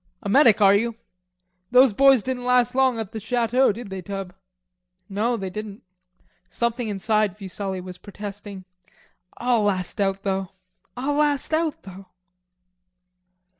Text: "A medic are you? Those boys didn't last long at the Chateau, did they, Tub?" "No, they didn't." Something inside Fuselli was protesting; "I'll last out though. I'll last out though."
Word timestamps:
"A 0.23 0.29
medic 0.29 0.61
are 0.61 0.73
you? 0.73 0.95
Those 1.69 1.93
boys 1.93 2.23
didn't 2.23 2.43
last 2.43 2.73
long 2.73 2.97
at 2.99 3.11
the 3.11 3.19
Chateau, 3.19 3.71
did 3.71 3.91
they, 3.91 4.01
Tub?" 4.01 4.33
"No, 5.07 5.37
they 5.37 5.51
didn't." 5.51 5.83
Something 6.49 6.87
inside 6.87 7.37
Fuselli 7.37 7.81
was 7.81 7.99
protesting; 7.99 8.65
"I'll 9.37 9.61
last 9.61 10.01
out 10.01 10.23
though. 10.23 10.53
I'll 10.97 11.13
last 11.13 11.53
out 11.53 11.83
though." 11.83 12.07